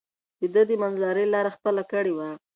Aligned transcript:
ده 0.53 0.61
د 0.69 0.71
منځلارۍ 0.81 1.25
لار 1.33 1.47
خپله 1.55 1.83
کړې 1.91 2.13
وه. 2.17 2.29